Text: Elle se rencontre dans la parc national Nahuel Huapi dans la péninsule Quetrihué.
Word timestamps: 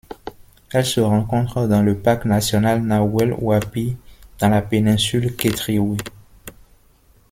Elle 0.71 0.83
se 0.87 0.99
rencontre 0.99 1.67
dans 1.67 1.83
la 1.83 1.93
parc 1.93 2.25
national 2.25 2.81
Nahuel 2.81 3.35
Huapi 3.39 3.97
dans 4.39 4.49
la 4.49 4.63
péninsule 4.63 5.35
Quetrihué. 5.35 5.97